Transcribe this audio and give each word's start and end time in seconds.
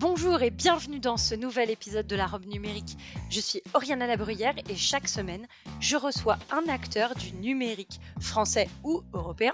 Bonjour 0.00 0.40
et 0.42 0.50
bienvenue 0.50 1.00
dans 1.00 1.16
ce 1.16 1.34
nouvel 1.34 1.70
épisode 1.70 2.06
de 2.06 2.14
la 2.14 2.28
robe 2.28 2.46
numérique. 2.46 2.96
Je 3.30 3.40
suis 3.40 3.64
Oriana 3.74 4.06
Labruyère 4.06 4.54
et 4.70 4.76
chaque 4.76 5.08
semaine, 5.08 5.48
je 5.80 5.96
reçois 5.96 6.38
un 6.52 6.68
acteur 6.72 7.16
du 7.16 7.32
numérique, 7.32 7.98
français 8.20 8.68
ou 8.84 9.02
européen, 9.12 9.50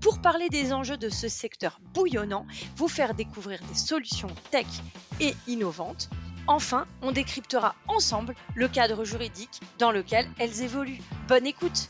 pour 0.00 0.20
parler 0.20 0.48
des 0.48 0.72
enjeux 0.72 0.96
de 0.96 1.08
ce 1.08 1.28
secteur 1.28 1.78
bouillonnant, 1.94 2.44
vous 2.74 2.88
faire 2.88 3.14
découvrir 3.14 3.60
des 3.68 3.78
solutions 3.78 4.26
tech 4.50 4.66
et 5.20 5.32
innovantes. 5.46 6.10
Enfin, 6.48 6.88
on 7.00 7.12
décryptera 7.12 7.76
ensemble 7.86 8.34
le 8.56 8.66
cadre 8.66 9.04
juridique 9.04 9.60
dans 9.78 9.92
lequel 9.92 10.26
elles 10.40 10.62
évoluent. 10.62 11.02
Bonne 11.28 11.46
écoute 11.46 11.88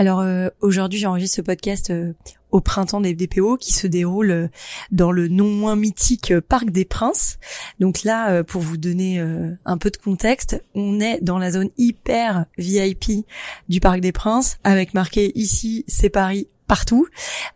Alors 0.00 0.20
euh, 0.20 0.50
aujourd'hui, 0.60 1.00
j'enregistre 1.00 1.38
ce 1.38 1.42
podcast 1.42 1.90
euh, 1.90 2.12
au 2.50 2.60
printemps 2.60 3.00
des 3.00 3.14
DPO 3.14 3.56
qui 3.56 3.72
se 3.72 3.86
déroule 3.86 4.30
euh, 4.30 4.48
dans 4.90 5.12
le 5.12 5.28
non 5.28 5.48
moins 5.48 5.76
mythique 5.76 6.32
Parc 6.48 6.70
des 6.70 6.84
Princes. 6.84 7.38
Donc 7.78 8.02
là, 8.04 8.42
pour 8.44 8.62
vous 8.62 8.76
donner 8.76 9.20
un 9.64 9.78
peu 9.78 9.90
de 9.90 9.96
contexte, 9.96 10.62
on 10.74 11.00
est 11.00 11.20
dans 11.22 11.38
la 11.38 11.50
zone 11.50 11.70
hyper 11.76 12.46
VIP 12.56 13.26
du 13.68 13.80
Parc 13.80 14.00
des 14.00 14.12
Princes 14.12 14.58
avec 14.64 14.94
marqué 14.94 15.32
ici 15.38 15.84
c'est 15.86 16.10
Paris 16.10 16.48
partout. 16.68 17.08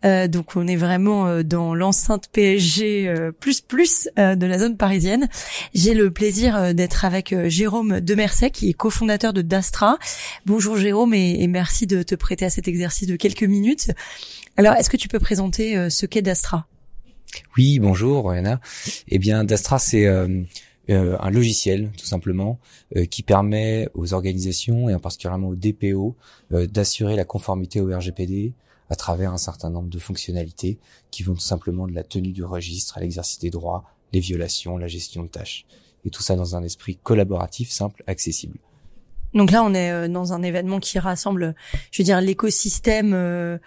Euh, 0.03 0.27
donc 0.27 0.57
on 0.57 0.67
est 0.67 0.75
vraiment 0.75 1.27
euh, 1.27 1.43
dans 1.43 1.73
l'enceinte 1.73 2.27
PSG 2.33 3.07
euh, 3.07 3.31
plus 3.31 3.61
plus 3.61 4.09
de 4.17 4.45
la 4.45 4.59
zone 4.59 4.75
parisienne. 4.75 5.29
J'ai 5.73 5.93
le 5.93 6.11
plaisir 6.11 6.73
d'être 6.73 7.05
avec 7.05 7.33
Jérôme 7.47 8.01
Demerset 8.01 8.49
qui 8.49 8.69
est 8.69 8.73
cofondateur 8.73 9.31
de 9.31 9.41
Dastra. 9.41 9.97
Bonjour 10.45 10.75
Jérôme 10.75 11.13
et, 11.13 11.47
merci 11.47 11.85
de 11.87 12.01
te 12.01 12.15
prêter 12.15 12.45
à 12.45 12.49
cet 12.49 12.67
exercice 12.67 13.07
de 13.07 13.15
quelques 13.15 13.43
minutes. 13.43 13.91
Alors 14.57 14.73
est-ce 14.73 14.89
que 14.89 14.97
tu 14.97 15.07
peux 15.07 15.19
présenter 15.19 15.89
ce 15.89 16.05
qu'est 16.05 16.23
Dastra? 16.23 16.65
Oui, 17.55 17.79
bonjour 17.79 18.29
Rihanna. 18.29 18.59
Eh 19.07 19.19
bien 19.19 19.43
Dastra 19.43 19.77
c'est 19.77 20.07
un 20.07 21.29
logiciel 21.29 21.91
tout 21.97 22.05
simplement 22.05 22.59
qui 23.11 23.21
permet 23.21 23.87
aux 23.93 24.13
organisations 24.13 24.89
et 24.89 24.95
en 24.95 24.99
particulièrement 24.99 25.49
aux 25.49 25.55
DPO 25.55 26.15
d'assurer 26.51 27.15
la 27.15 27.25
conformité 27.25 27.79
au 27.79 27.95
RGPD, 27.95 28.53
à 28.89 28.95
travers 28.95 29.33
un 29.33 29.37
certain 29.37 29.69
nombre 29.69 29.89
de 29.89 29.99
fonctionnalités 29.99 30.79
qui 31.11 31.23
vont 31.23 31.33
tout 31.33 31.39
simplement 31.39 31.87
de 31.87 31.93
la 31.93 32.03
tenue 32.03 32.31
du 32.31 32.43
registre 32.43 32.97
à 32.97 33.01
l'exercice 33.01 33.39
des 33.39 33.49
droits, 33.49 33.83
les 34.11 34.19
violations, 34.19 34.77
la 34.77 34.87
gestion 34.87 35.23
de 35.23 35.29
tâches. 35.29 35.65
Et 36.05 36.09
tout 36.09 36.21
ça 36.21 36.35
dans 36.35 36.55
un 36.55 36.63
esprit 36.63 36.97
collaboratif, 36.97 37.71
simple, 37.71 38.03
accessible. 38.07 38.59
Donc 39.33 39.51
là, 39.51 39.63
on 39.63 39.73
est 39.73 39.91
euh, 39.91 40.07
dans 40.07 40.33
un 40.33 40.43
événement 40.43 40.79
qui 40.79 40.99
rassemble, 40.99 41.55
je 41.91 42.01
veux 42.01 42.05
dire, 42.05 42.21
l'écosystème 42.21 43.13
euh, 43.13 43.57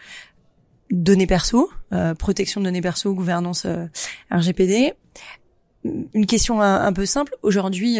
données 0.91 1.27
perso, 1.27 1.71
euh, 1.93 2.15
protection 2.15 2.61
de 2.61 2.67
données 2.67 2.83
perso, 2.83 3.13
gouvernance 3.15 3.67
RGPD. 4.31 4.95
Une 6.15 6.27
question 6.27 6.61
un 6.61 6.93
peu 6.93 7.07
simple. 7.07 7.37
Aujourd'hui, 7.43 7.99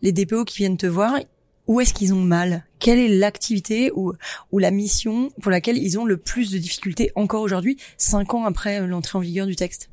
les 0.00 0.12
DPO 0.12 0.46
qui 0.46 0.58
viennent 0.58 0.78
te 0.78 0.86
voir, 0.86 1.18
où 1.66 1.80
est-ce 1.80 1.94
qu'ils 1.94 2.14
ont 2.14 2.20
mal? 2.20 2.64
Quelle 2.78 2.98
est 2.98 3.08
l'activité 3.08 3.90
ou, 3.94 4.12
ou 4.52 4.58
la 4.58 4.70
mission 4.70 5.30
pour 5.40 5.50
laquelle 5.50 5.78
ils 5.78 5.98
ont 5.98 6.04
le 6.04 6.16
plus 6.16 6.50
de 6.50 6.58
difficultés 6.58 7.10
encore 7.14 7.42
aujourd'hui, 7.42 7.76
cinq 7.98 8.34
ans 8.34 8.44
après 8.44 8.80
euh, 8.80 8.86
l'entrée 8.86 9.18
en 9.18 9.20
vigueur 9.20 9.46
du 9.46 9.56
texte? 9.56 9.90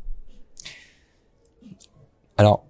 Alors, 2.37 2.65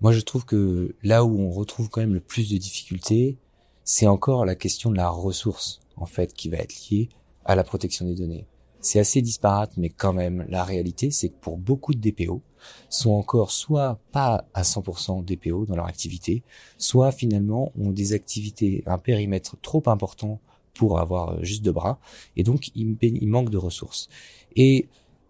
moi 0.00 0.12
je 0.12 0.20
trouve 0.20 0.44
que 0.44 0.94
là 1.02 1.24
où 1.24 1.38
on 1.38 1.50
retrouve 1.50 1.88
quand 1.88 2.00
même 2.00 2.14
le 2.14 2.20
plus 2.20 2.50
de 2.50 2.56
difficultés, 2.56 3.38
c'est 3.84 4.06
encore 4.06 4.44
la 4.44 4.54
question 4.54 4.90
de 4.90 4.96
la 4.96 5.08
ressource, 5.08 5.80
en 5.96 6.06
fait, 6.06 6.32
qui 6.32 6.48
va 6.48 6.58
être 6.58 6.74
liée 6.90 7.08
à 7.44 7.54
la 7.56 7.64
protection 7.64 8.06
des 8.06 8.14
données. 8.14 8.46
C'est 8.80 9.00
assez 9.00 9.20
disparate, 9.20 9.72
mais 9.76 9.90
quand 9.90 10.12
même, 10.12 10.46
la 10.48 10.64
réalité, 10.64 11.10
c'est 11.10 11.28
que 11.28 11.38
pour 11.40 11.58
beaucoup 11.58 11.92
de 11.92 12.00
DPO, 12.00 12.40
sont 12.88 13.12
encore 13.12 13.50
soit 13.50 13.98
pas 14.12 14.44
à 14.54 14.62
100% 14.62 15.24
DPO 15.24 15.66
dans 15.66 15.76
leur 15.76 15.86
activité, 15.86 16.42
soit 16.78 17.12
finalement 17.12 17.72
ont 17.78 17.90
des 17.90 18.12
activités, 18.12 18.82
un 18.86 18.98
périmètre 18.98 19.56
trop 19.60 19.82
important 19.86 20.40
pour 20.74 20.98
avoir 20.98 21.30
euh, 21.30 21.42
juste 21.42 21.64
de 21.64 21.70
bras, 21.70 21.98
et 22.36 22.42
donc 22.42 22.70
il, 22.74 22.96
il 23.00 23.28
manque 23.28 23.50
de 23.50 23.58
ressources. 23.58 24.08
Et 24.56 24.88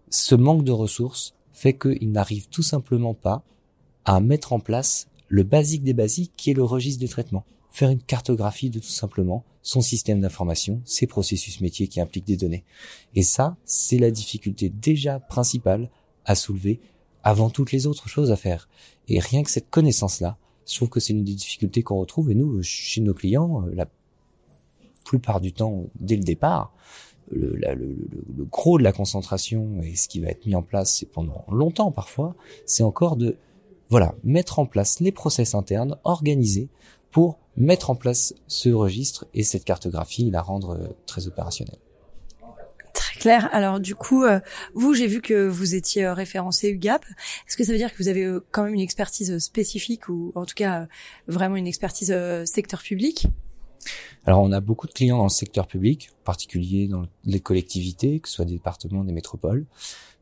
ce 0.09 0.35
manque 0.35 0.63
de 0.63 0.71
ressources 0.71 1.35
fait 1.53 1.77
qu'ils 1.77 2.11
n'arrivent 2.11 2.49
tout 2.49 2.63
simplement 2.63 3.13
pas 3.13 3.43
à 4.05 4.19
mettre 4.19 4.53
en 4.53 4.59
place 4.59 5.07
le 5.27 5.43
basique 5.43 5.83
des 5.83 5.93
basiques 5.93 6.33
qui 6.35 6.51
est 6.51 6.55
le 6.55 6.63
registre 6.63 7.01
de 7.01 7.07
traitement 7.07 7.45
faire 7.71 7.89
une 7.89 8.01
cartographie 8.01 8.69
de 8.69 8.79
tout 8.79 8.85
simplement 8.85 9.43
son 9.63 9.81
système 9.81 10.19
d'information, 10.19 10.81
ses 10.85 11.07
processus 11.07 11.61
métiers 11.61 11.87
qui 11.87 12.01
impliquent 12.01 12.27
des 12.27 12.37
données. 12.37 12.65
Et 13.15 13.23
ça, 13.23 13.55
c'est 13.63 13.97
la 13.97 14.11
difficulté 14.11 14.69
déjà 14.69 15.19
principale 15.19 15.89
à 16.25 16.35
soulever 16.35 16.79
avant 17.23 17.49
toutes 17.49 17.71
les 17.71 17.87
autres 17.87 18.09
choses 18.09 18.31
à 18.31 18.35
faire. 18.35 18.69
Et 19.07 19.19
rien 19.19 19.43
que 19.43 19.49
cette 19.49 19.69
connaissance-là, 19.69 20.37
je 20.67 20.75
trouve 20.75 20.89
que 20.89 20.99
c'est 20.99 21.13
une 21.13 21.23
des 21.23 21.33
difficultés 21.33 21.83
qu'on 21.83 21.99
retrouve. 21.99 22.31
Et 22.31 22.35
nous, 22.35 22.61
chez 22.63 23.01
nos 23.01 23.13
clients, 23.13 23.65
euh, 23.65 23.71
la 23.73 23.87
plupart 25.03 25.41
du 25.41 25.51
temps, 25.53 25.85
dès 25.99 26.15
le 26.15 26.23
départ, 26.23 26.73
le, 27.31 27.55
le, 27.55 28.45
gros 28.45 28.77
de 28.77 28.83
la 28.83 28.91
concentration 28.91 29.81
et 29.81 29.95
ce 29.95 30.07
qui 30.07 30.19
va 30.19 30.29
être 30.29 30.45
mis 30.45 30.55
en 30.55 30.61
place, 30.61 30.97
c'est 30.97 31.05
pendant 31.05 31.45
longtemps 31.49 31.91
parfois, 31.91 32.35
c'est 32.65 32.83
encore 32.83 33.15
de 33.15 33.37
voilà 33.89 34.15
mettre 34.23 34.59
en 34.59 34.65
place 34.65 34.99
les 34.99 35.11
process 35.11 35.55
internes, 35.55 35.97
organisés 36.03 36.69
pour 37.11 37.39
mettre 37.57 37.89
en 37.89 37.95
place 37.95 38.33
ce 38.47 38.69
registre 38.69 39.25
et 39.33 39.43
cette 39.43 39.65
cartographie 39.65 40.27
et 40.27 40.31
la 40.31 40.41
rendre 40.41 40.71
euh, 40.71 40.87
très 41.05 41.27
opérationnelle. 41.27 41.79
Très 43.21 43.29
clair. 43.29 43.49
Alors 43.51 43.79
du 43.79 43.93
coup, 43.93 44.23
euh, 44.23 44.39
vous, 44.73 44.93
j'ai 44.93 45.07
vu 45.07 45.21
que 45.21 45.47
vous 45.47 45.75
étiez 45.75 46.05
euh, 46.05 46.13
référencé 46.13 46.69
UGAP. 46.69 47.05
Est-ce 47.47 47.55
que 47.55 47.63
ça 47.63 47.71
veut 47.71 47.77
dire 47.77 47.91
que 47.91 48.01
vous 48.01 48.07
avez 48.07 48.27
quand 48.51 48.63
même 48.63 48.73
une 48.73 48.81
expertise 48.81 49.37
spécifique 49.37 50.09
ou 50.09 50.31
en 50.35 50.45
tout 50.45 50.55
cas 50.55 50.87
vraiment 51.27 51.55
une 51.55 51.67
expertise 51.67 52.15
secteur 52.45 52.81
public? 52.81 53.27
Alors 54.25 54.41
on 54.41 54.51
a 54.51 54.59
beaucoup 54.59 54.87
de 54.87 54.91
clients 54.91 55.17
dans 55.17 55.23
le 55.23 55.29
secteur 55.29 55.67
public, 55.67 56.11
en 56.21 56.23
particulier 56.25 56.87
dans 56.87 57.05
les 57.25 57.39
collectivités, 57.39 58.19
que 58.19 58.29
ce 58.29 58.35
soit 58.35 58.45
des 58.45 58.53
départements, 58.53 59.03
des 59.03 59.13
métropoles. 59.13 59.65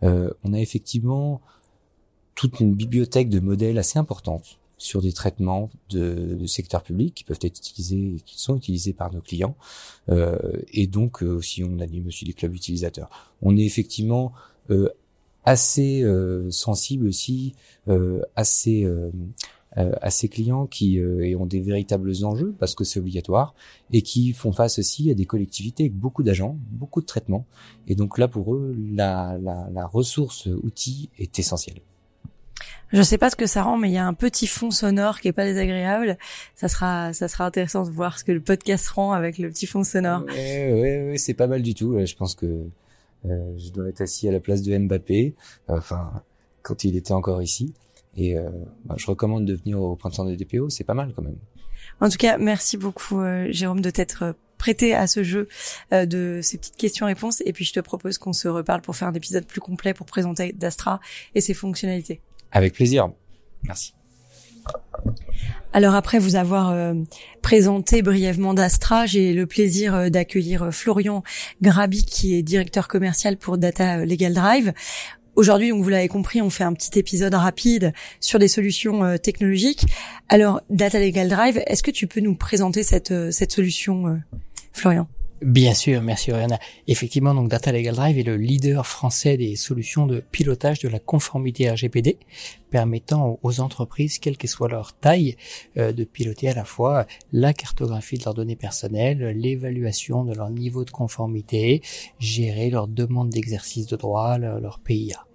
Euh, 0.04 0.32
on 0.44 0.54
a 0.54 0.60
effectivement 0.60 1.42
toute 2.36 2.62
une 2.62 2.74
bibliothèque 2.74 3.30
de 3.30 3.40
modèles 3.40 3.78
assez 3.78 4.00
importante 4.00 4.60
sur 4.80 5.02
des 5.02 5.14
traitements 5.14 5.70
de, 5.92 6.36
de, 6.40 6.46
secteur 6.48 6.82
public 6.82 7.14
qui 7.14 7.24
peuvent 7.24 7.40
être 7.44 7.60
utilisés, 7.60 8.16
qui 8.26 8.42
sont 8.42 8.58
utilisés 8.58 8.94
par 8.94 9.14
nos 9.14 9.22
clients. 9.22 9.56
Euh, 10.10 10.38
et 10.74 10.88
donc 10.88 11.22
euh, 11.22 11.36
aussi 11.36 11.64
on 11.64 11.80
anime 11.80 12.08
aussi 12.08 12.26
des 12.26 12.34
clubs 12.34 12.56
utilisateurs. 12.56 13.10
On 13.44 13.56
est 13.56 13.66
effectivement 13.66 14.34
euh, 14.72 14.90
assez 15.46 16.04
euh, 16.04 16.52
sensible 16.52 17.08
aussi 17.08 17.54
euh, 17.88 18.22
assez 18.36 18.88
à 19.76 20.10
ces 20.10 20.28
clients 20.28 20.66
qui 20.66 21.00
ont 21.40 21.46
des 21.46 21.62
véritables 21.62 22.12
enjeux 22.24 22.54
parce 22.60 22.76
que 22.76 22.84
c'est 22.84 23.00
obligatoire 23.00 23.54
et 23.94 24.02
qui 24.02 24.34
font 24.34 24.52
face 24.52 24.80
aussi 24.80 25.10
à 25.12 25.14
des 25.14 25.26
collectivités 25.26 25.84
avec 25.84 25.96
beaucoup 25.96 26.24
d'agents, 26.24 26.58
beaucoup 26.72 27.02
de 27.02 27.06
traitements. 27.06 27.46
Et 27.88 27.96
donc 27.96 28.18
là 28.18 28.28
pour 28.28 28.56
eux 28.56 28.76
la, 28.92 29.38
la, 29.42 29.70
la 29.72 29.86
ressource 29.86 30.48
outil 30.64 31.10
est 31.18 31.38
essentielle. 31.40 31.82
Je 32.92 33.02
sais 33.02 33.18
pas 33.18 33.30
ce 33.30 33.36
que 33.36 33.46
ça 33.46 33.64
rend, 33.64 33.78
mais 33.78 33.90
il 33.90 33.94
y 33.94 33.98
a 33.98 34.06
un 34.06 34.14
petit 34.14 34.48
fond 34.48 34.72
sonore 34.72 35.20
qui 35.20 35.28
est 35.28 35.34
pas 35.34 35.46
désagréable. 35.46 36.18
Ça 36.56 36.68
sera, 36.68 37.14
ça 37.14 37.28
sera 37.28 37.46
intéressant 37.46 37.84
de 37.84 37.92
voir 37.92 38.18
ce 38.18 38.24
que 38.24 38.32
le 38.32 38.42
podcast 38.42 38.88
rend 38.90 39.12
avec 39.12 39.38
le 39.38 39.50
petit 39.50 39.68
fond 39.68 39.84
sonore. 39.84 40.24
Ouais, 40.26 40.74
ouais, 40.74 41.10
ouais 41.12 41.18
c'est 41.18 41.34
pas 41.34 41.48
mal 41.48 41.62
du 41.62 41.76
tout. 41.76 42.04
Je 42.04 42.16
pense 42.16 42.36
que 42.36 42.66
euh, 43.26 43.58
je 43.58 43.70
dois 43.70 43.90
être 43.90 44.02
assis 44.02 44.28
à 44.28 44.32
la 44.32 44.40
place 44.40 44.62
de 44.62 44.78
Mbappé, 44.78 45.36
enfin 45.68 46.24
quand 46.62 46.84
il 46.84 46.96
était 46.96 47.14
encore 47.14 47.42
ici. 47.42 47.74
Et 48.16 48.38
euh, 48.38 48.50
bah, 48.86 48.96
je 48.98 49.06
recommande 49.08 49.46
de 49.46 49.56
venir 49.56 49.82
au 49.82 49.96
printemps 49.96 50.26
des 50.26 50.36
DPO, 50.36 50.70
c'est 50.70 50.84
pas 50.84 50.94
mal 50.94 51.14
quand 51.16 51.22
même. 51.22 51.38
En 52.02 52.10
tout 52.10 52.18
cas, 52.18 52.38
merci 52.38 52.78
beaucoup 52.78 53.20
euh, 53.20 53.48
Jérôme 53.52 53.82
de 53.82 53.90
t'être 53.90 54.36
prêté 54.58 54.94
à 54.94 55.08
ce 55.08 55.24
jeu 55.24 55.48
euh, 55.94 56.06
de 56.06 56.40
ces 56.44 56.58
petites 56.58 56.76
questions-réponses. 56.76 57.42
Et 57.46 57.54
puis 57.54 57.66
je 57.66 57.74
te 57.74 57.80
propose 57.80 58.18
qu'on 58.18 58.34
se 58.34 58.48
reparle 58.48 58.82
pour 58.82 58.96
faire 58.96 59.08
un 59.08 59.14
épisode 59.14 59.46
plus 59.46 59.62
complet 59.62 59.94
pour 59.94 60.06
présenter 60.06 60.54
Dastra 60.54 61.00
et 61.36 61.42
ses 61.42 61.54
fonctionnalités. 61.54 62.22
Avec 62.52 62.74
plaisir. 62.74 63.12
Merci. 63.64 63.94
Alors 65.72 65.94
après 65.94 66.18
vous 66.18 66.36
avoir 66.36 66.72
euh, 66.72 66.94
présenté 67.42 68.02
brièvement 68.02 68.54
d'Astra, 68.54 69.06
j'ai 69.06 69.34
le 69.34 69.46
plaisir 69.46 69.94
euh, 69.94 70.10
d'accueillir 70.10 70.64
euh, 70.64 70.72
Florian 70.72 71.24
Grabi 71.62 72.06
qui 72.06 72.36
est 72.36 72.42
directeur 72.42 72.88
commercial 72.88 73.38
pour 73.38 73.60
Data 73.60 74.04
Legal 74.04 74.34
Drive. 74.34 74.74
Aujourd'hui, 75.36 75.70
donc 75.70 75.84
vous 75.84 75.90
l'avez 75.90 76.08
compris, 76.08 76.42
on 76.42 76.50
fait 76.50 76.64
un 76.64 76.74
petit 76.74 76.98
épisode 76.98 77.36
rapide 77.36 77.94
sur 78.20 78.40
des 78.40 78.48
solutions 78.48 79.18
technologiques. 79.20 79.86
Alors 80.28 80.60
Data 80.70 81.00
Legal 81.00 81.30
Drive, 81.30 81.62
est-ce 81.68 81.84
que 81.84 81.92
tu 81.92 82.08
peux 82.08 82.20
nous 82.20 82.36
présenter 82.36 82.84
cette 82.84 83.32
cette 83.32 83.54
solution, 83.54 84.20
Florian? 84.74 85.08
Bien 85.42 85.74
sûr, 85.74 86.02
merci 86.02 86.34
Oriana. 86.34 86.60
Effectivement, 86.88 87.34
donc 87.34 87.48
Data 87.48 87.72
Legal 87.72 87.96
Drive 87.96 88.18
est 88.20 88.24
le 88.24 88.36
leader 88.36 88.86
français 88.86 89.38
des 89.38 89.56
solutions 89.56 90.06
de 90.06 90.20
pilotage 90.20 90.80
de 90.80 90.90
la 90.90 91.00
conformité 91.00 91.72
RGPD, 91.72 92.18
permettant 92.70 93.40
aux 93.42 93.62
entreprises, 93.62 94.20
quelle 94.20 94.38
que 94.38 94.48
soit 94.48 94.68
leur 94.68 94.98
taille, 94.98 95.38
euh, 95.78 95.94
de 95.94 96.04
piloter 96.04 96.50
à 96.50 96.54
la 96.54 96.66
fois 96.66 97.06
la 97.32 97.54
cartographie 97.54 98.18
de 98.18 98.26
leurs 98.26 98.34
données 98.34 98.58
personnelles, 98.58 99.30
l'évaluation 99.30 100.26
de 100.26 100.34
leur 100.34 100.50
niveau 100.50 100.84
de 100.84 100.92
conformité, 100.92 101.82
gérer 102.20 102.70
leurs 102.70 102.90
demandes 102.90 103.30
d'exercice 103.30 103.88
de 103.88 103.96
droit, 103.96 104.38
leur, 104.38 104.60
leur 104.60 104.80
PIA. 104.80 105.26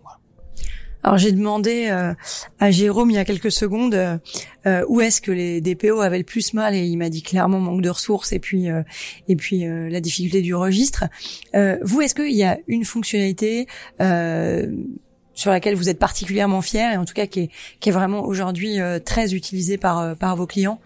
Alors 1.05 1.19
j'ai 1.19 1.33
demandé 1.33 1.89
euh, 1.91 2.15
à 2.59 2.71
Jérôme 2.71 3.11
il 3.11 3.15
y 3.15 3.19
a 3.19 3.27
quelques 3.27 3.53
secondes 3.53 3.95
euh, 3.95 4.17
euh, 4.67 4.87
où 4.89 5.03
est-ce 5.03 5.21
que 5.21 5.31
les 5.31 5.61
DPO 5.61 6.01
avaient 6.01 6.17
le 6.17 6.25
plus 6.25 6.55
mal 6.55 6.75
et 6.75 6.87
il 6.87 6.97
m'a 6.97 7.11
dit 7.11 7.23
clairement 7.23 7.61
manque 7.61 7.83
de 7.83 7.91
ressources 7.91 8.33
et 8.33 8.39
puis 8.39 8.69
et 9.29 9.37
puis 9.37 9.65
la 9.67 10.01
difficulté 10.01 10.41
du 10.41 10.55
registre. 10.55 11.05
vous 11.53 12.01
est-ce 12.01 12.15
qu'il 12.15 12.33
y 12.33 12.43
a 12.43 12.59
une 12.67 12.87
fonctionnalité 12.87 13.67
sur 13.99 15.51
laquelle 15.51 15.75
vous 15.75 15.91
êtes 15.91 15.99
particulièrement 15.99 16.63
fier 16.63 16.95
et 16.95 16.97
en 16.97 17.05
tout 17.05 17.13
cas 17.13 17.27
qui 17.27 17.41
est, 17.41 17.51
qui 17.81 17.91
est 17.91 17.93
vraiment 17.93 18.25
aujourd'hui 18.25 18.79
très 19.05 19.35
utilisée 19.35 19.77
par 19.77 20.17
par 20.17 20.37
vos 20.37 20.47
clients? 20.47 20.81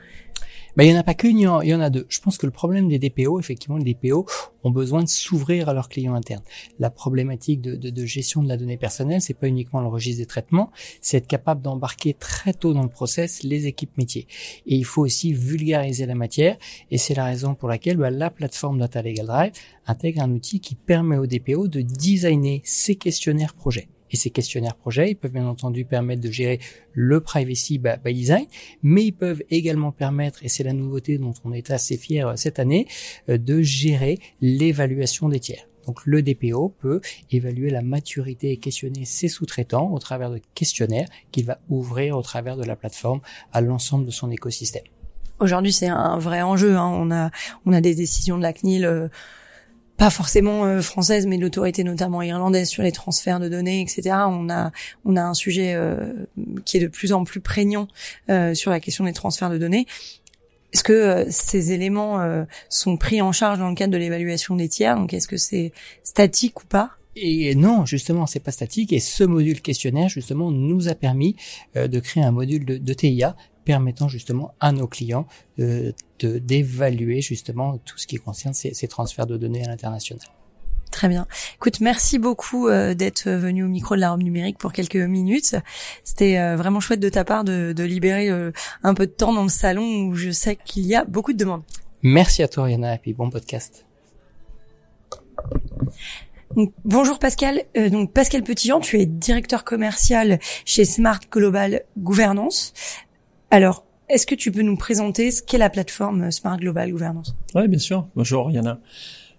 Ben, 0.79 0.85
il 0.85 0.93
y 0.93 0.95
en 0.95 1.01
a 1.01 1.03
pas 1.03 1.15
qu'une, 1.15 1.39
il 1.39 1.43
y 1.43 1.75
en 1.75 1.81
a 1.81 1.91
deux. 1.91 2.07
Je 2.09 2.21
pense 2.21 2.39
que 2.39 2.47
le 2.47 2.53
problème 2.53 2.87
des 2.87 3.01
DPO, 3.01 3.41
effectivement, 3.41 3.79
les 3.79 3.95
DPO 3.95 4.27
ont 4.63 4.71
besoin 4.71 5.03
de 5.03 5.09
s'ouvrir 5.09 5.69
à 5.69 5.75
leurs 5.75 5.89
clients 5.89 6.15
internes. 6.15 6.45
La 6.79 6.89
problématique 6.89 7.61
de, 7.61 8.07
gestion 8.07 8.45
de 8.45 8.49
la 8.49 8.57
donnée 8.57 8.77
personnelle, 8.77 9.21
c'est 9.21 9.35
pas 9.35 9.49
uniquement 9.49 9.81
le 9.81 9.89
registre 9.89 10.23
des 10.23 10.27
traitements, 10.27 10.71
c'est 11.01 11.17
être 11.17 11.27
capable 11.27 11.63
d'embarquer 11.63 12.15
très 12.15 12.53
tôt 12.53 12.75
dans 12.75 12.85
le 12.85 12.89
process 12.89 13.43
les 13.43 13.67
équipes 13.67 13.99
métiers. 13.99 14.29
Et 14.67 14.77
il 14.77 14.85
faut 14.85 15.03
aussi 15.03 15.33
vulgariser 15.33 16.07
la 16.07 16.15
matière, 16.15 16.57
et 16.93 16.97
c'est 16.97 17.15
la 17.15 17.25
raison 17.25 17.57
pour 17.57 17.69
laquelle 17.69 17.97
ben, 17.97 18.11
la 18.11 18.31
plateforme 18.31 18.79
Data 18.79 19.03
Legal 19.03 19.27
Drive 19.27 19.53
intègre 19.85 20.23
un 20.23 20.31
outil 20.31 20.61
qui 20.61 20.77
permet 20.77 21.19
aux 21.19 21.27
DPO 21.27 21.67
de 21.67 21.81
designer 21.81 22.61
ces 22.63 22.95
questionnaires 22.95 23.55
projets. 23.55 23.89
Et 24.11 24.17
ces 24.17 24.31
questionnaires 24.31 24.77
projets, 24.77 25.11
ils 25.11 25.15
peuvent 25.17 25.33
bien 25.33 25.47
entendu 25.47 25.85
permettre 25.85 26.23
de 26.23 26.31
gérer 26.31 26.61
le 26.93 27.21
privacy 27.21 27.79
by 27.79 28.15
design, 28.15 28.47
mais 28.83 29.07
ils 29.07 29.13
peuvent 29.13 29.43
également 29.51 29.93
permettre, 29.93 30.45
et 30.45 30.49
c'est 30.49 30.65
la 30.65 30.73
nouveauté 30.73 31.19
dont 31.19 31.35
on 31.45 31.53
est 31.53 31.71
assez 31.71 31.97
fier 31.97 32.29
euh, 32.29 32.37
cette 32.37 32.59
année, 32.59 32.87
euh, 33.29 33.39
de 33.39 33.63
gérer 33.63 34.19
l'évaluation 34.41 35.29
des 35.29 35.41
tiers. 35.41 35.69
Donc 35.87 36.05
le 36.05 36.23
DPO 36.23 36.75
peut 36.81 37.01
évaluer 37.31 37.71
la 37.71 37.81
maturité 37.81 38.51
et 38.53 38.59
questionner 38.59 39.07
ses 39.07 39.29
sous-traitants 39.29 39.91
au 39.91 39.99
travers 39.99 40.31
de 40.31 40.39
questionnaires 40.55 41.09
qu'il 41.33 41.47
va 41.47 41.61
ouvrir 41.71 42.19
au 42.19 42.21
travers 42.21 42.59
de 42.59 42.65
la 42.65 42.77
plateforme 42.77 43.21
à 43.53 43.63
l'ensemble 43.63 44.05
de 44.05 44.11
son 44.11 44.31
écosystème. 44.31 44.83
Aujourd'hui, 45.41 45.73
c'est 45.73 45.87
un 45.87 46.19
vrai 46.19 46.43
enjeu. 46.43 46.77
Hein. 46.77 46.91
On 46.95 47.11
a 47.11 47.31
on 47.65 47.73
a 47.73 47.81
des 47.81 47.95
décisions 47.95 48.37
de 48.37 48.43
la 48.43 48.53
CNIL. 48.53 48.85
Euh, 48.85 49.09
pas 49.99 50.11
forcément 50.11 50.65
euh, 50.65 50.81
française, 50.81 51.27
mais 51.27 51.37
l'autorité 51.37 51.85
notamment 51.85 52.23
irlandaise 52.23 52.69
sur 52.69 52.85
les 52.85 52.93
transferts 52.93 53.41
de 53.41 53.49
données, 53.49 53.83
etc. 53.83 54.17
On 54.29 54.49
a 54.49 54.71
on 55.05 55.17
a 55.17 55.23
un 55.23 55.35
sujet 55.35 55.75
euh, 55.75 56.25
qui 56.65 56.79
est 56.79 56.81
de 56.81 56.87
plus 56.87 57.13
en 57.13 57.25
plus 57.25 57.41
prégnant 57.41 57.89
euh, 58.31 58.55
sur 58.55 58.71
la 58.71 58.81
question 58.81 59.05
des 59.05 59.13
transferts 59.13 59.51
de 59.51 59.59
données. 59.59 59.87
Est-ce 60.73 60.85
que 60.85 61.27
ces 61.31 61.73
éléments 61.73 62.45
sont 62.69 62.99
pris 62.99 63.23
en 63.23 63.33
charge 63.33 63.59
dans 63.59 63.71
le 63.71 63.75
cadre 63.75 63.95
de 63.95 63.97
l'évaluation 63.97 64.55
des 64.55 64.69
tiers? 64.69 64.97
Donc, 64.97 65.15
est-ce 65.15 65.27
que 65.27 65.39
c'est 65.39 65.73
statique 66.03 66.63
ou 66.63 66.67
pas? 66.67 66.91
Et 67.17 67.55
non, 67.55 67.87
justement, 67.87 68.27
c'est 68.27 68.39
pas 68.39 68.51
statique. 68.51 68.93
Et 68.93 69.01
ce 69.01 69.25
module 69.25 69.63
questionnaire, 69.63 70.11
justement, 70.11 70.51
nous 70.51 70.89
a 70.89 70.95
permis 70.95 71.37
de 71.75 72.01
créer 72.01 72.23
un 72.23 72.33
module 72.33 72.67
de, 72.67 72.77
de 72.77 72.93
TIA 72.93 73.35
permettant 73.69 74.09
justement 74.09 74.55
à 74.61 74.73
nos 74.73 74.87
clients 74.87 75.27
euh, 75.59 75.93
de 76.21 76.39
d'évaluer 76.39 77.21
justement 77.21 77.77
tout 77.77 77.99
ce 77.99 78.07
qui 78.07 78.17
concerne 78.17 78.55
ces, 78.55 78.73
ces 78.73 78.89
transferts 78.89 79.27
de 79.27 79.37
données 79.37 79.63
à 79.63 79.69
l'international. 79.69 80.25
Très 80.91 81.07
bien. 81.07 81.27
Écoute, 81.57 81.81
merci 81.83 82.19
beaucoup 82.19 82.69
euh, 82.69 82.95
d'être 82.95 83.29
venu 83.29 83.65
au 83.65 83.69
micro 83.69 83.95
de 83.95 84.01
la 84.01 84.13
robe 84.13 84.23
numérique 84.23 84.57
pour 84.57 84.73
quelques 84.73 84.97
minutes. 84.97 85.55
C'était 86.03 86.39
euh, 86.39 86.57
vraiment 86.57 86.81
chouette 86.81 87.01
de 87.01 87.11
ta 87.11 87.27
part 87.27 87.45
de, 87.45 87.75
de 87.75 87.85
libérer 87.85 88.31
un 88.31 88.95
peu 88.95 89.05
de 89.05 89.13
temps 89.13 89.35
dans 89.35 89.43
le 89.43 89.51
salon 89.51 90.07
où 90.07 90.15
je 90.15 90.31
sais 90.31 90.57
qu'il 90.57 90.87
y 90.87 90.95
a 90.95 91.05
beaucoup 91.05 91.35
de 91.35 91.39
demandes. 91.39 91.63
Merci 92.01 92.43
à 92.43 92.49
toi, 92.49 92.65
Rihanna, 92.65 92.95
et 92.95 92.99
puis 92.99 93.13
bon 93.13 93.29
podcast. 93.29 93.85
bonjour 96.87 97.19
Pascal. 97.19 97.65
donc 97.91 98.15
Pascal 98.15 98.43
Petillon, 98.43 98.81
tu 98.81 98.99
es 98.99 99.05
directeur 99.05 99.63
commercial 99.63 100.39
chez 100.65 100.87
Smart 100.87 101.21
Global 101.31 101.83
Gouvernance. 101.99 102.73
Alors, 103.51 103.85
est-ce 104.11 104.27
que 104.27 104.35
tu 104.35 104.53
peux 104.53 104.61
nous 104.61 104.77
présenter 104.77 105.31
ce 105.31 105.43
qu'est 105.43 105.57
la 105.57 105.71
plateforme 105.71 106.31
Smart 106.31 106.59
Global 106.59 106.91
Governance? 106.91 107.35
Oui, 107.55 107.67
bien 107.67 107.79
sûr. 107.79 108.07
Bonjour 108.15 108.51
Yana. 108.51 108.79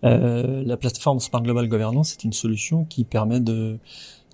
Euh, 0.04 0.64
la 0.66 0.78
plateforme 0.78 1.20
Smart 1.20 1.44
Global 1.44 1.68
Governance 1.68 2.14
est 2.14 2.24
une 2.24 2.34
solution 2.34 2.86
qui 2.86 3.04
permet 3.04 3.40
de, 3.40 3.78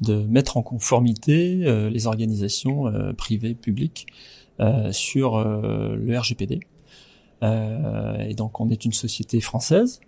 mettre 0.07 0.55
en 0.55 0.61
conformité 0.61 1.63
euh, 1.65 1.89
les 1.89 2.07
organisations 2.07 2.87
euh, 2.87 3.11
privées, 3.11 3.53
publiques 3.53 4.07
euh, 4.61 4.93
sur 4.93 5.43
le 5.43 6.17
RGPD. 6.17 6.61
et 7.41 8.33
donc, 8.33 8.61
on 8.61 8.69
est 8.69 8.85
une 8.85 8.93
société 8.93 9.41
française 9.41 9.99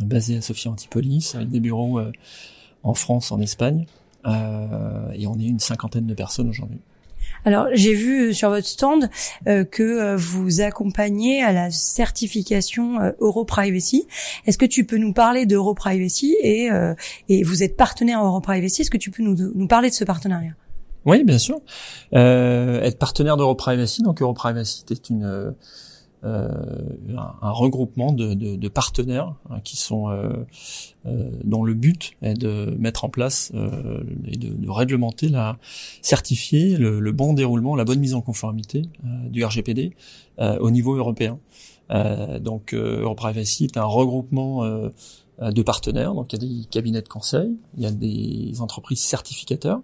basée 0.00 0.36
à 0.36 0.40
Sophia 0.40 0.72
Antipolis 0.72 1.34
avec 1.36 1.48
des 1.48 1.60
bureaux 1.60 2.00
en 2.82 2.94
France, 2.94 3.30
en 3.30 3.40
Espagne, 3.40 3.86
et 4.26 5.26
on 5.28 5.38
est 5.38 5.46
une 5.46 5.60
cinquantaine 5.60 6.06
de 6.06 6.14
personnes 6.14 6.48
aujourd'hui. 6.48 6.80
Alors, 7.44 7.68
j'ai 7.72 7.94
vu 7.94 8.28
euh, 8.28 8.32
sur 8.32 8.50
votre 8.50 8.66
stand 8.66 9.10
euh, 9.46 9.64
que 9.64 9.82
euh, 9.82 10.16
vous 10.16 10.60
accompagnez 10.60 11.42
à 11.42 11.52
la 11.52 11.70
certification 11.70 12.98
EuroPrivacy. 13.20 14.06
Est-ce 14.46 14.58
que 14.58 14.66
tu 14.66 14.84
peux 14.84 14.98
nous 14.98 15.12
parler 15.12 15.46
d'EuroPrivacy 15.46 16.36
et, 16.40 16.68
et 17.28 17.42
vous 17.42 17.62
êtes 17.62 17.76
partenaire 17.76 18.22
EuroPrivacy 18.24 18.82
Est-ce 18.82 18.90
que 18.90 18.96
tu 18.96 19.10
peux 19.10 19.22
nous, 19.22 19.36
nous 19.54 19.66
parler 19.66 19.90
de 19.90 19.94
ce 19.94 20.04
partenariat? 20.04 20.52
Oui, 21.04 21.24
bien 21.24 21.38
sûr. 21.38 21.60
être 22.12 22.98
partenaire 22.98 23.36
d'EuroPrivacy, 23.36 24.02
donc 24.02 24.22
EuroPrivacy 24.22 24.84
est 24.90 25.10
une 25.10 25.54
euh, 26.24 26.48
un, 27.16 27.50
regroupement 27.50 28.12
de, 28.12 28.34
de, 28.34 28.54
de 28.54 28.68
partenaires 28.68 29.34
hein, 29.50 29.58
qui 29.64 29.76
sont 29.76 30.08
euh, 30.08 30.32
euh, 31.04 31.30
dont 31.42 31.64
le 31.64 31.74
but 31.74 32.12
est 32.22 32.34
de 32.34 32.76
mettre 32.78 33.04
en 33.04 33.08
place 33.08 33.50
et 34.28 34.36
de, 34.36 34.54
de, 34.54 34.70
réglementer, 34.70 35.28
la 35.28 35.58
certifier 36.00 36.76
le, 36.76 37.00
le, 37.00 37.12
bon 37.12 37.32
déroulement, 37.32 37.74
la 37.74 37.84
bonne 37.84 37.98
mise 37.98 38.14
en 38.14 38.20
conformité 38.20 38.82
du 39.02 39.44
RGPD 39.44 39.94
au 40.38 40.70
niveau 40.70 40.94
européen. 40.94 41.40
donc 42.40 42.72
EuroPrivacy 42.72 43.64
est 43.64 43.76
un 43.76 43.84
regroupement 43.84 44.62
de 45.50 45.62
partenaires. 45.62 46.14
Donc 46.14 46.32
il 46.32 46.42
y 46.42 46.44
a 46.44 46.48
des 46.48 46.64
cabinets 46.66 47.02
de 47.02 47.08
conseil, 47.08 47.56
il 47.76 47.82
y 47.82 47.86
a 47.86 47.90
des 47.90 48.60
entreprises 48.60 49.00
certificateurs, 49.00 49.80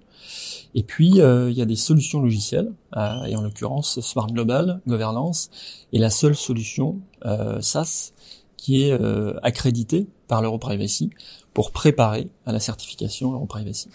et 0.74 0.82
puis 0.82 1.20
euh, 1.20 1.50
il 1.50 1.56
y 1.56 1.62
a 1.62 1.64
des 1.64 1.76
solutions 1.76 2.20
logicielles. 2.20 2.72
Euh, 2.96 3.24
et 3.24 3.36
en 3.36 3.42
l'occurrence, 3.42 4.00
Smart 4.00 4.26
Global 4.28 4.80
Governance 4.86 5.50
est 5.92 5.98
la 5.98 6.10
seule 6.10 6.36
solution 6.36 7.00
euh, 7.24 7.60
SaaS 7.60 8.12
qui 8.56 8.82
est 8.82 9.00
accréditée 9.44 10.08
par 10.26 10.42
l'EuroPrivacy 10.42 11.10
pour 11.54 11.70
préparer 11.70 12.28
à 12.44 12.50
la 12.50 12.58
certification 12.58 13.32
EuroPrivacy. 13.32 13.88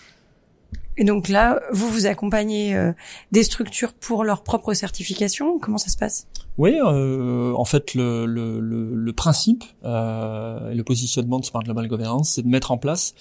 Et 0.97 1.05
donc 1.05 1.27
là, 1.27 1.59
vous 1.71 1.89
vous 1.89 2.05
accompagnez 2.05 2.75
euh, 2.75 2.93
des 3.31 3.43
structures 3.43 3.93
pour 3.93 4.23
leur 4.23 4.43
propre 4.43 4.73
certification? 4.73 5.59
Comment 5.59 5.77
ça 5.79 5.89
se 5.89 5.97
passe? 5.97 6.27
Oui, 6.57 6.77
euh, 6.79 7.53
en 7.55 7.65
fait, 7.65 7.95
le, 7.95 8.27
le, 8.27 8.59
le, 8.59 8.93
le 8.93 9.13
principe 9.13 9.63
euh, 9.83 10.69
et 10.69 10.75
le 10.75 10.83
positionnement 10.83 11.39
de 11.39 11.45
Smart 11.45 11.63
Global 11.63 11.87
Governance, 11.87 12.33
c'est 12.33 12.43
de 12.43 12.47
mettre 12.47 12.71
en 12.71 12.77
place 12.77 13.15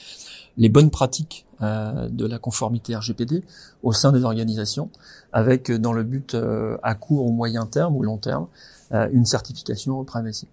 les 0.58 0.68
bonnes 0.68 0.90
pratiques 0.90 1.46
euh, 1.62 2.10
de 2.10 2.26
la 2.26 2.38
conformité 2.38 2.94
RGPD 2.94 3.42
au 3.82 3.94
sein 3.94 4.12
des 4.12 4.24
organisations, 4.24 4.90
avec 5.32 5.70
euh, 5.70 5.78
dans 5.78 5.94
le 5.94 6.02
but 6.02 6.36
à 6.82 6.94
court 6.94 7.24
ou 7.24 7.32
moyen 7.32 7.64
terme 7.64 7.96
ou 7.96 8.02
long 8.02 8.18
terme 8.18 8.48
une 8.90 9.24
certification 9.24 10.04
privacy. 10.04 10.46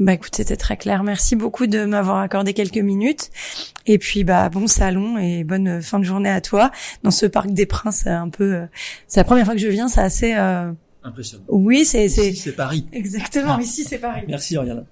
Bah 0.00 0.14
écoute, 0.14 0.34
c'était 0.34 0.56
très 0.56 0.76
clair. 0.76 1.04
Merci 1.04 1.36
beaucoup 1.36 1.66
de 1.66 1.84
m'avoir 1.84 2.18
accordé 2.18 2.52
quelques 2.52 2.78
minutes. 2.78 3.30
Et 3.86 3.98
puis 3.98 4.24
bah 4.24 4.48
bon 4.48 4.66
salon 4.66 5.18
et 5.18 5.44
bonne 5.44 5.80
fin 5.82 6.00
de 6.00 6.04
journée 6.04 6.30
à 6.30 6.40
toi 6.40 6.72
dans 7.04 7.12
ce 7.12 7.26
parc 7.26 7.50
des 7.50 7.66
Princes 7.66 8.06
un 8.06 8.28
peu. 8.28 8.54
Euh, 8.54 8.66
c'est 9.06 9.20
la 9.20 9.24
première 9.24 9.44
fois 9.44 9.54
que 9.54 9.60
je 9.60 9.68
viens, 9.68 9.88
c'est 9.88 10.00
assez. 10.00 10.34
Euh... 10.34 10.72
Impressionnant. 11.04 11.44
Oui, 11.48 11.84
c'est 11.84 12.08
c'est. 12.08 12.32
c'est 12.32 12.52
Paris. 12.52 12.86
Exactement. 12.92 13.56
Ah. 13.58 13.62
Ici 13.62 13.84
c'est 13.84 13.98
Paris. 13.98 14.22
Merci 14.26 14.56
Oriana. 14.56 14.84